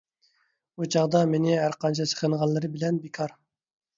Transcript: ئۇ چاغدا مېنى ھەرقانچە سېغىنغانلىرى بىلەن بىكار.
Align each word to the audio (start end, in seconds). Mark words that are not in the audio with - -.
ئۇ 0.79 0.87
چاغدا 0.95 1.19
مېنى 1.33 1.59
ھەرقانچە 1.65 2.07
سېغىنغانلىرى 2.11 2.73
بىلەن 2.79 3.01
بىكار. 3.05 3.37